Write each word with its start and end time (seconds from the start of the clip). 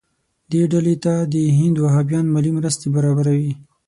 دې 0.51 0.61
ډلې 0.71 0.95
ته 1.03 1.13
د 1.33 1.35
هند 1.57 1.75
وهابیان 1.79 2.25
مالي 2.33 2.51
مرستې 2.57 2.87
برابروي. 2.95 3.53